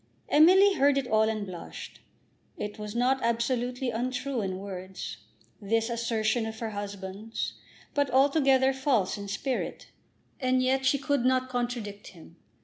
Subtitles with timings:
[0.29, 1.99] Emily heard it all and blushed.
[2.57, 5.17] It was not absolutely untrue in words,
[5.61, 7.53] this assertion of her husband's,
[7.93, 9.91] but altogether false in spirit.
[10.39, 12.37] And yet she could not contradict him.